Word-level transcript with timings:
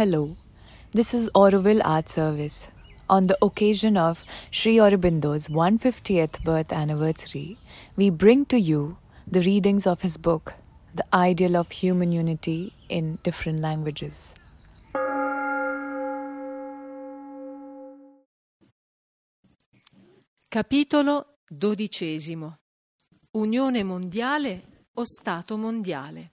Hello, 0.00 0.34
this 0.94 1.12
is 1.12 1.28
Auroville 1.34 1.82
Art 1.84 2.08
Service. 2.08 2.68
On 3.10 3.26
the 3.26 3.36
occasion 3.42 3.98
of 3.98 4.24
Sri 4.50 4.76
Aurobindo's 4.76 5.48
150th 5.48 6.42
birth 6.42 6.72
anniversary, 6.72 7.58
we 7.98 8.08
bring 8.08 8.46
to 8.46 8.58
you 8.58 8.96
the 9.30 9.42
readings 9.42 9.86
of 9.86 10.00
his 10.00 10.16
book, 10.16 10.54
The 10.94 11.04
Ideal 11.12 11.54
of 11.54 11.70
Human 11.70 12.12
Unity 12.12 12.72
in 12.88 13.18
Different 13.22 13.60
Languages. 13.60 14.34
Capitolo 20.48 21.26
dodicesimo 21.46 22.60
Unione 23.32 23.82
mondiale 23.82 24.62
o 24.94 25.04
Stato 25.04 25.58
mondiale 25.58 26.30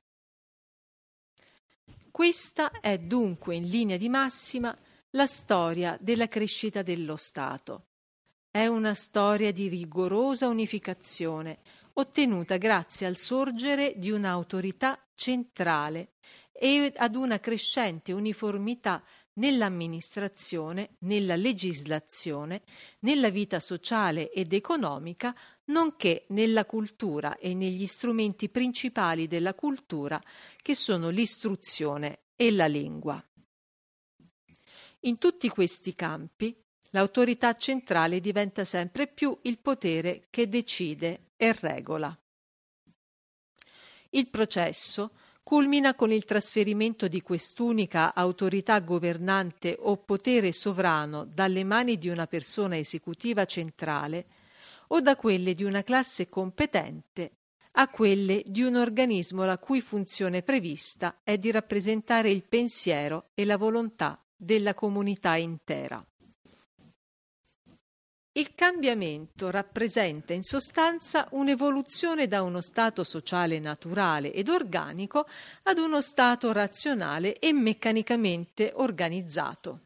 Questa 2.18 2.72
è 2.72 2.98
dunque 2.98 3.54
in 3.54 3.66
linea 3.66 3.96
di 3.96 4.10
massima 4.10 4.76
la 5.12 5.28
storia 5.28 5.96
della 6.02 6.28
crescita 6.28 6.82
dello 6.82 7.16
Stato. 7.16 7.90
È 8.50 8.66
una 8.66 8.96
storia 8.96 9.52
di 9.52 9.68
rigorosa 9.68 10.48
unificazione 10.48 11.60
ottenuta 11.94 12.58
grazie 12.58 13.06
al 13.06 13.18
sorgere 13.18 13.94
di 13.98 14.10
un'autorità 14.10 15.00
centrale 15.14 16.14
e 16.52 16.92
ad 16.96 17.16
una 17.16 17.40
crescente 17.40 18.14
uniformità 18.14 19.04
nell'amministrazione, 19.34 20.96
nella 21.02 21.36
legislazione, 21.36 22.64
nella 23.02 23.30
vita 23.30 23.60
sociale 23.60 24.32
ed 24.32 24.54
economica, 24.54 25.36
nonché 25.68 26.26
nella 26.30 26.66
cultura 26.66 27.38
e 27.38 27.54
negli 27.54 27.88
strumenti 27.88 28.50
principali 28.50 29.28
della 29.28 29.54
cultura, 29.54 30.22
che 30.62 30.76
sono 30.76 31.10
l'istruzione 31.10 32.20
e 32.36 32.52
la 32.52 32.68
lingua. 32.68 33.22
In 35.02 35.18
tutti 35.18 35.48
questi 35.50 35.94
campi, 35.96 36.56
l'autorità 36.92 37.54
centrale 37.54 38.20
diventa 38.20 38.64
sempre 38.64 39.08
più 39.08 39.38
il 39.44 39.60
potere 39.60 40.28
che 40.30 40.50
decide 40.50 41.32
e 41.38 41.54
regola. 41.54 42.18
Il 44.12 44.30
processo 44.30 45.12
culmina 45.44 45.96
con 45.96 46.12
il 46.12 46.26
trasferimento 46.26 47.08
di 47.08 47.22
quest'unica 47.22 48.14
autorità 48.14 48.80
governante 48.80 49.78
o 49.80 49.98
potere 49.98 50.52
sovrano 50.52 51.26
dalle 51.26 51.64
mani 51.64 51.98
di 51.98 52.10
una 52.10 52.28
persona 52.28 52.78
esecutiva 52.78 53.46
centrale 53.46 54.26
o 54.88 55.02
da 55.02 55.16
quelle 55.16 55.54
di 55.54 55.64
una 55.64 55.84
classe 55.84 56.28
competente 56.28 57.32
a 57.80 57.90
quelle 57.90 58.44
di 58.46 58.64
un 58.64 58.76
organismo 58.76 59.46
la 59.46 59.58
cui 59.58 59.82
funzione 59.82 60.42
prevista 60.42 61.20
è 61.24 61.38
di 61.38 61.52
rappresentare 61.52 62.32
il 62.32 62.44
pensiero 62.44 63.30
e 63.36 63.46
la 63.46 63.58
volontà 63.58 64.20
della 64.36 64.74
comunità 64.74 65.36
intera. 65.36 66.04
Il 68.32 68.54
cambiamento 68.54 69.50
rappresenta 69.50 70.34
in 70.34 70.44
sostanza 70.44 71.28
un'evoluzione 71.32 72.28
da 72.28 72.44
uno 72.44 72.62
stato 72.62 73.04
sociale 73.04 73.58
naturale 73.58 74.32
ed 74.32 74.50
organico 74.50 75.26
ad 75.64 75.80
uno 75.80 76.02
stato 76.02 76.52
razionale 76.52 77.40
e 77.40 77.52
meccanicamente 77.52 78.72
organizzato. 78.76 79.86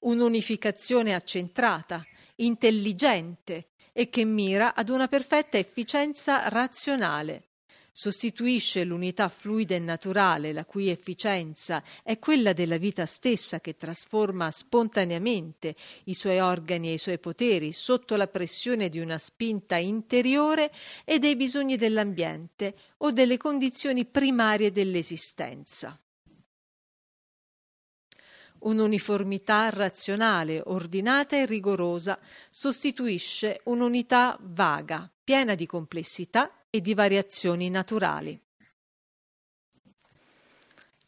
Un'unificazione 0.00 1.12
accentrata, 1.14 2.04
intelligente 2.40 3.70
e 3.92 4.08
che 4.08 4.24
mira 4.24 4.74
ad 4.74 4.88
una 4.88 5.08
perfetta 5.08 5.58
efficienza 5.58 6.48
razionale, 6.48 7.48
sostituisce 7.92 8.84
l'unità 8.84 9.28
fluida 9.28 9.74
e 9.74 9.78
naturale, 9.78 10.52
la 10.52 10.64
cui 10.64 10.88
efficienza 10.88 11.82
è 12.02 12.18
quella 12.18 12.52
della 12.52 12.78
vita 12.78 13.04
stessa 13.04 13.60
che 13.60 13.76
trasforma 13.76 14.50
spontaneamente 14.50 15.74
i 16.04 16.14
suoi 16.14 16.38
organi 16.38 16.90
e 16.90 16.92
i 16.94 16.98
suoi 16.98 17.18
poteri 17.18 17.72
sotto 17.72 18.16
la 18.16 18.28
pressione 18.28 18.88
di 18.88 19.00
una 19.00 19.18
spinta 19.18 19.76
interiore 19.76 20.72
e 21.04 21.18
dei 21.18 21.36
bisogni 21.36 21.76
dell'ambiente 21.76 22.74
o 22.98 23.10
delle 23.10 23.36
condizioni 23.36 24.04
primarie 24.04 24.70
dell'esistenza. 24.70 25.98
Un'uniformità 28.60 29.70
razionale, 29.70 30.60
ordinata 30.64 31.36
e 31.36 31.46
rigorosa 31.46 32.18
sostituisce 32.50 33.60
un'unità 33.64 34.38
vaga, 34.40 35.10
piena 35.22 35.54
di 35.54 35.66
complessità 35.66 36.64
e 36.68 36.80
di 36.80 36.94
variazioni 36.94 37.70
naturali. 37.70 38.40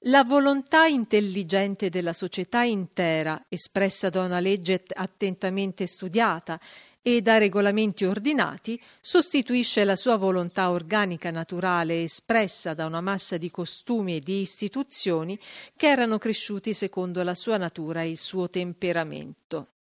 La 0.07 0.25
volontà 0.25 0.87
intelligente 0.87 1.89
della 1.89 2.13
società 2.13 2.63
intera, 2.63 3.45
espressa 3.49 4.09
da 4.09 4.23
una 4.25 4.41
legge 4.41 4.83
attentamente 4.95 5.87
studiata 5.87 6.59
e 7.03 7.21
da 7.21 7.37
regolamenti 7.37 8.05
ordinati, 8.05 8.81
sostituisce 9.01 9.85
la 9.85 9.97
sua 9.97 10.17
volontà 10.17 10.71
organica 10.71 11.31
naturale 11.33 12.05
espressa 12.05 12.75
da 12.75 12.87
una 12.87 13.01
massa 13.01 13.37
di 13.37 13.51
costumi 13.51 14.17
e 14.17 14.21
di 14.21 14.41
istituzioni 14.41 15.39
che 15.77 15.89
erano 15.89 16.19
cresciuti 16.19 16.73
secondo 16.73 17.23
la 17.25 17.35
sua 17.35 17.57
natura 17.57 18.03
e 18.03 18.11
il 18.11 18.19
suo 18.19 18.49
temperamento. 18.49 19.72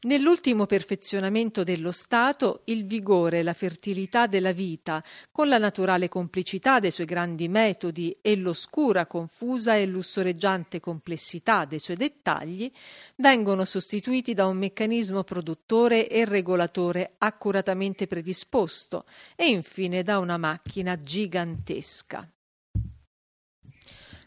Nell'ultimo 0.00 0.66
perfezionamento 0.66 1.64
dello 1.64 1.90
Stato, 1.90 2.60
il 2.66 2.86
vigore 2.86 3.40
e 3.40 3.42
la 3.42 3.52
fertilità 3.52 4.28
della 4.28 4.52
vita, 4.52 5.02
con 5.32 5.48
la 5.48 5.58
naturale 5.58 6.08
complicità 6.08 6.78
dei 6.78 6.92
suoi 6.92 7.06
grandi 7.06 7.48
metodi 7.48 8.16
e 8.22 8.36
l'oscura, 8.36 9.06
confusa 9.06 9.74
e 9.74 9.86
lussoreggiante 9.86 10.78
complessità 10.78 11.64
dei 11.64 11.80
suoi 11.80 11.96
dettagli, 11.96 12.70
vengono 13.16 13.64
sostituiti 13.64 14.34
da 14.34 14.46
un 14.46 14.58
meccanismo 14.58 15.24
produttore 15.24 16.08
e 16.08 16.24
regolatore 16.24 17.14
accuratamente 17.18 18.06
predisposto 18.06 19.04
e 19.34 19.48
infine 19.48 20.04
da 20.04 20.20
una 20.20 20.36
macchina 20.36 21.00
gigantesca. 21.00 22.30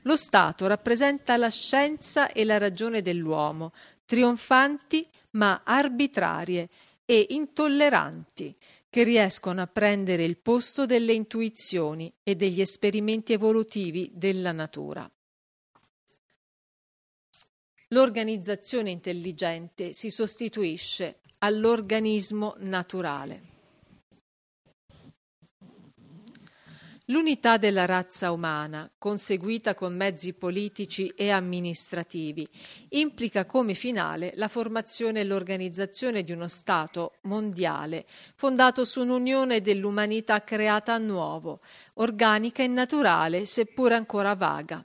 Lo 0.03 0.15
Stato 0.15 0.67
rappresenta 0.67 1.37
la 1.37 1.49
scienza 1.49 2.31
e 2.31 2.43
la 2.43 2.57
ragione 2.57 3.01
dell'uomo, 3.01 3.73
trionfanti 4.05 5.07
ma 5.31 5.61
arbitrarie 5.63 6.67
e 7.05 7.27
intolleranti, 7.29 8.55
che 8.89 9.03
riescono 9.03 9.61
a 9.61 9.67
prendere 9.67 10.25
il 10.25 10.37
posto 10.37 10.85
delle 10.85 11.13
intuizioni 11.13 12.11
e 12.23 12.35
degli 12.35 12.59
esperimenti 12.59 13.31
evolutivi 13.33 14.11
della 14.13 14.51
natura. 14.51 15.09
L'organizzazione 17.89 18.89
intelligente 18.89 19.93
si 19.93 20.09
sostituisce 20.09 21.19
all'organismo 21.39 22.55
naturale. 22.59 23.50
L'unità 27.11 27.57
della 27.57 27.85
razza 27.85 28.31
umana, 28.31 28.89
conseguita 28.97 29.75
con 29.75 29.93
mezzi 29.93 30.31
politici 30.31 31.07
e 31.07 31.29
amministrativi, 31.29 32.47
implica 32.91 33.45
come 33.45 33.73
finale 33.73 34.31
la 34.35 34.47
formazione 34.47 35.19
e 35.19 35.23
l'organizzazione 35.25 36.23
di 36.23 36.31
uno 36.31 36.47
Stato 36.47 37.17
mondiale 37.23 38.05
fondato 38.35 38.85
su 38.85 39.01
un'unione 39.01 39.59
dell'umanità 39.59 40.41
creata 40.45 40.93
a 40.93 40.99
nuovo, 40.99 41.59
organica 41.95 42.63
e 42.63 42.67
naturale, 42.67 43.45
seppur 43.45 43.91
ancora 43.91 44.33
vaga. 44.33 44.81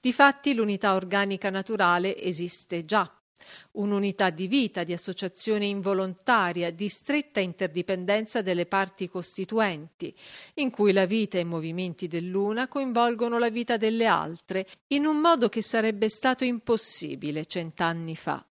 Difatti 0.00 0.54
l'unità 0.54 0.94
organica 0.94 1.50
naturale 1.50 2.16
esiste 2.16 2.84
già 2.84 3.17
un'unità 3.72 4.30
di 4.30 4.46
vita, 4.46 4.84
di 4.84 4.92
associazione 4.92 5.66
involontaria, 5.66 6.70
di 6.70 6.88
stretta 6.88 7.40
interdipendenza 7.40 8.42
delle 8.42 8.66
parti 8.66 9.08
costituenti, 9.08 10.14
in 10.54 10.70
cui 10.70 10.92
la 10.92 11.06
vita 11.06 11.38
e 11.38 11.42
i 11.42 11.44
movimenti 11.44 12.08
dell'una 12.08 12.68
coinvolgono 12.68 13.38
la 13.38 13.50
vita 13.50 13.76
delle 13.76 14.06
altre 14.06 14.66
in 14.88 15.06
un 15.06 15.18
modo 15.18 15.48
che 15.48 15.62
sarebbe 15.62 16.08
stato 16.08 16.44
impossibile 16.44 17.46
cent'anni 17.46 18.16
fa. 18.16 18.44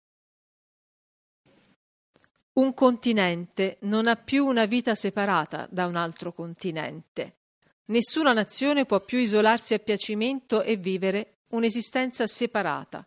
Un 2.54 2.74
continente 2.74 3.78
non 3.82 4.08
ha 4.08 4.16
più 4.16 4.46
una 4.46 4.66
vita 4.66 4.96
separata 4.96 5.68
da 5.70 5.88
un 5.88 5.98
altro 5.98 6.32
continente. 6.32 7.40
Nessuna 7.88 8.32
nazione 8.32 8.86
può 8.86 9.02
più 9.02 9.18
isolarsi 9.18 9.74
a 9.74 9.80
piacimento 9.80 10.64
e 10.64 10.78
vivere 10.78 11.40
un'esistenza 11.50 12.26
separata. 12.26 13.06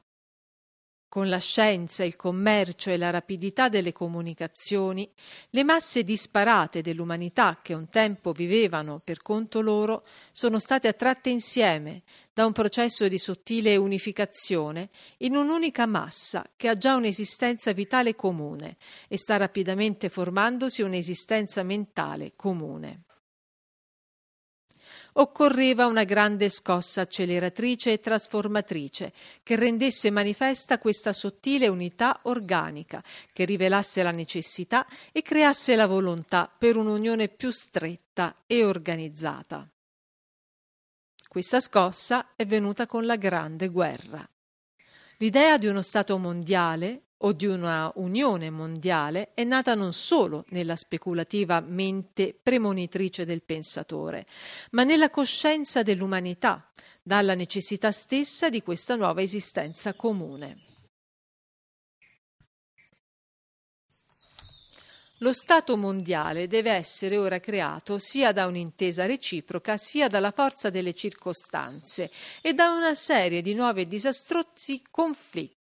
Con 1.10 1.30
la 1.30 1.38
scienza, 1.38 2.04
il 2.04 2.16
commercio 2.16 2.90
e 2.90 2.98
la 2.98 3.08
rapidità 3.08 3.70
delle 3.70 3.92
comunicazioni, 3.92 5.10
le 5.50 5.64
masse 5.64 6.04
disparate 6.04 6.82
dell'umanità 6.82 7.60
che 7.62 7.72
un 7.72 7.88
tempo 7.88 8.32
vivevano 8.32 9.00
per 9.02 9.22
conto 9.22 9.62
loro 9.62 10.04
sono 10.32 10.58
state 10.58 10.86
attratte 10.86 11.30
insieme 11.30 12.02
da 12.30 12.44
un 12.44 12.52
processo 12.52 13.08
di 13.08 13.16
sottile 13.16 13.76
unificazione 13.76 14.90
in 15.18 15.34
un'unica 15.34 15.86
massa 15.86 16.44
che 16.56 16.68
ha 16.68 16.76
già 16.76 16.94
un'esistenza 16.96 17.72
vitale 17.72 18.14
comune 18.14 18.76
e 19.08 19.16
sta 19.16 19.38
rapidamente 19.38 20.10
formandosi 20.10 20.82
un'esistenza 20.82 21.62
mentale 21.62 22.32
comune. 22.36 23.04
Occorreva 25.20 25.86
una 25.86 26.04
grande 26.04 26.48
scossa 26.48 27.02
acceleratrice 27.02 27.92
e 27.92 28.00
trasformatrice 28.00 29.12
che 29.42 29.56
rendesse 29.56 30.10
manifesta 30.10 30.78
questa 30.78 31.12
sottile 31.12 31.68
unità 31.68 32.20
organica, 32.24 33.02
che 33.32 33.44
rivelasse 33.44 34.02
la 34.02 34.10
necessità 34.10 34.86
e 35.12 35.22
creasse 35.22 35.74
la 35.76 35.86
volontà 35.86 36.50
per 36.56 36.76
un'unione 36.76 37.28
più 37.28 37.50
stretta 37.50 38.42
e 38.46 38.64
organizzata. 38.64 39.68
Questa 41.28 41.60
scossa 41.60 42.32
è 42.36 42.46
venuta 42.46 42.86
con 42.86 43.04
la 43.04 43.16
Grande 43.16 43.68
Guerra. 43.68 44.26
L'idea 45.18 45.58
di 45.58 45.66
uno 45.66 45.82
Stato 45.82 46.16
mondiale 46.16 47.07
o 47.18 47.32
di 47.32 47.46
una 47.46 47.90
unione 47.96 48.50
mondiale 48.50 49.32
è 49.34 49.44
nata 49.44 49.74
non 49.74 49.92
solo 49.92 50.44
nella 50.48 50.76
speculativa 50.76 51.60
mente 51.60 52.38
premonitrice 52.40 53.24
del 53.24 53.42
pensatore, 53.42 54.26
ma 54.72 54.84
nella 54.84 55.10
coscienza 55.10 55.82
dell'umanità, 55.82 56.70
dalla 57.02 57.34
necessità 57.34 57.90
stessa 57.90 58.48
di 58.48 58.62
questa 58.62 58.94
nuova 58.94 59.22
esistenza 59.22 59.94
comune. 59.94 60.66
Lo 65.20 65.32
Stato 65.32 65.76
mondiale 65.76 66.46
deve 66.46 66.70
essere 66.70 67.16
ora 67.16 67.40
creato 67.40 67.98
sia 67.98 68.30
da 68.30 68.46
un'intesa 68.46 69.04
reciproca 69.04 69.76
sia 69.76 70.06
dalla 70.06 70.30
forza 70.30 70.70
delle 70.70 70.94
circostanze 70.94 72.08
e 72.40 72.54
da 72.54 72.70
una 72.70 72.94
serie 72.94 73.42
di 73.42 73.52
nuovi 73.52 73.80
e 73.80 73.88
disastrosi 73.88 74.80
conflitti, 74.88 75.57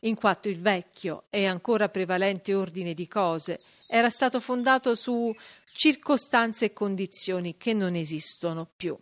in 0.00 0.14
quanto 0.14 0.48
il 0.48 0.60
vecchio 0.60 1.24
e 1.30 1.46
ancora 1.46 1.88
prevalente 1.88 2.54
ordine 2.54 2.94
di 2.94 3.08
cose 3.08 3.60
era 3.86 4.08
stato 4.08 4.40
fondato 4.40 4.94
su 4.94 5.34
circostanze 5.72 6.66
e 6.66 6.72
condizioni 6.72 7.56
che 7.56 7.72
non 7.72 7.94
esistono 7.94 8.68
più. 8.74 8.96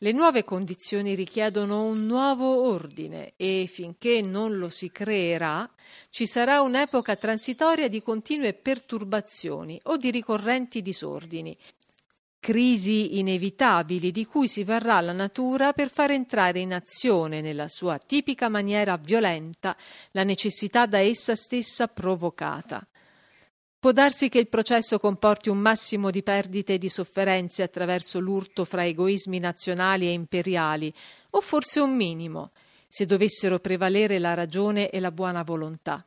Le 0.00 0.12
nuove 0.12 0.44
condizioni 0.44 1.14
richiedono 1.14 1.82
un 1.82 2.06
nuovo 2.06 2.62
ordine 2.70 3.32
e 3.36 3.68
finché 3.68 4.22
non 4.22 4.56
lo 4.56 4.68
si 4.68 4.92
creerà 4.92 5.68
ci 6.10 6.24
sarà 6.24 6.60
un'epoca 6.60 7.16
transitoria 7.16 7.88
di 7.88 8.00
continue 8.00 8.54
perturbazioni 8.54 9.80
o 9.84 9.96
di 9.96 10.10
ricorrenti 10.10 10.82
disordini, 10.82 11.56
crisi 12.40 13.18
inevitabili 13.18 14.10
di 14.10 14.24
cui 14.24 14.48
si 14.48 14.64
varrà 14.64 15.00
la 15.00 15.12
natura 15.12 15.72
per 15.72 15.90
far 15.90 16.12
entrare 16.12 16.60
in 16.60 16.72
azione 16.72 17.40
nella 17.40 17.68
sua 17.68 17.98
tipica 17.98 18.48
maniera 18.48 18.96
violenta 18.96 19.76
la 20.12 20.24
necessità 20.24 20.86
da 20.86 20.98
essa 20.98 21.34
stessa 21.34 21.88
provocata. 21.88 22.86
Può 23.80 23.92
darsi 23.92 24.28
che 24.28 24.40
il 24.40 24.48
processo 24.48 24.98
comporti 24.98 25.50
un 25.50 25.58
massimo 25.58 26.10
di 26.10 26.24
perdite 26.24 26.74
e 26.74 26.78
di 26.78 26.88
sofferenze 26.88 27.62
attraverso 27.62 28.18
l'urto 28.18 28.64
fra 28.64 28.84
egoismi 28.84 29.38
nazionali 29.38 30.06
e 30.06 30.12
imperiali, 30.12 30.92
o 31.30 31.40
forse 31.40 31.78
un 31.78 31.94
minimo, 31.94 32.50
se 32.88 33.06
dovessero 33.06 33.60
prevalere 33.60 34.18
la 34.18 34.34
ragione 34.34 34.90
e 34.90 34.98
la 34.98 35.12
buona 35.12 35.44
volontà. 35.44 36.04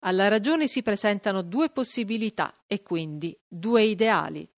Alla 0.00 0.28
ragione 0.28 0.68
si 0.68 0.82
presentano 0.82 1.42
due 1.42 1.70
possibilità 1.70 2.52
e 2.68 2.82
quindi 2.82 3.36
due 3.48 3.82
ideali. 3.82 4.48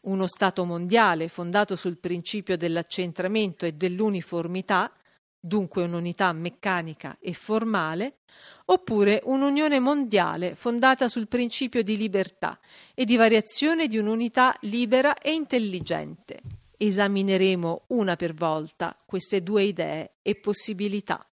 Uno 0.00 0.26
Stato 0.26 0.64
mondiale 0.64 1.28
fondato 1.28 1.76
sul 1.76 1.98
principio 1.98 2.56
dell'accentramento 2.56 3.66
e 3.66 3.72
dell'uniformità, 3.72 4.92
dunque 5.38 5.82
un'unità 5.82 6.32
meccanica 6.32 7.16
e 7.20 7.34
formale, 7.34 8.18
oppure 8.66 9.20
un'unione 9.24 9.80
mondiale 9.80 10.54
fondata 10.54 11.08
sul 11.08 11.26
principio 11.26 11.82
di 11.82 11.96
libertà 11.96 12.58
e 12.94 13.04
di 13.04 13.16
variazione 13.16 13.88
di 13.88 13.98
un'unità 13.98 14.56
libera 14.62 15.18
e 15.18 15.32
intelligente. 15.32 16.40
Esamineremo 16.76 17.84
una 17.88 18.14
per 18.14 18.34
volta 18.34 18.96
queste 19.04 19.42
due 19.42 19.64
idee 19.64 20.12
e 20.22 20.36
possibilità. 20.36 21.26